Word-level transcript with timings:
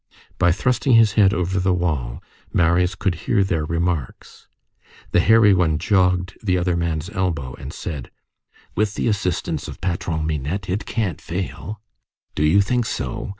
By 0.39 0.51
thrusting 0.51 0.93
his 0.93 1.11
head 1.13 1.31
over 1.31 1.59
the 1.59 1.75
wall, 1.75 2.23
Marius 2.51 2.95
could 2.95 3.13
hear 3.13 3.43
their 3.43 3.63
remarks. 3.63 4.47
The 5.11 5.19
hairy 5.19 5.53
one 5.53 5.77
jogged 5.77 6.39
the 6.41 6.57
other 6.57 6.75
man's 6.75 7.11
elbow 7.11 7.53
and 7.59 7.71
said:— 7.71 8.09
"—With 8.75 8.95
the 8.95 9.07
assistance 9.07 9.67
of 9.67 9.79
Patron 9.79 10.25
Minette, 10.25 10.67
it 10.71 10.87
can't 10.87 11.21
fail." 11.21 11.81
"Do 12.33 12.43
you 12.43 12.61
think 12.61 12.87
so?" 12.87 13.29